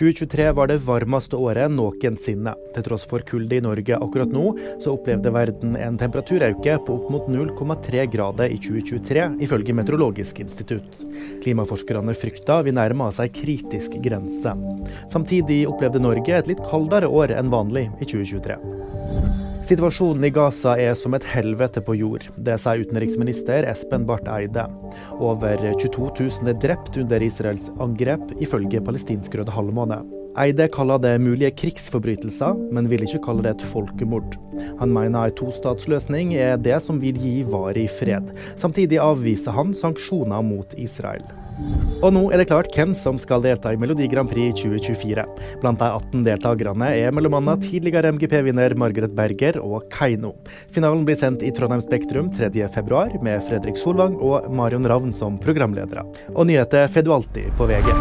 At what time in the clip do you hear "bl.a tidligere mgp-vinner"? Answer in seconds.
47.12-48.76